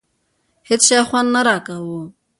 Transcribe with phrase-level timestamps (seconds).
[0.69, 2.01] هېڅ شي خوند نه راکاوه.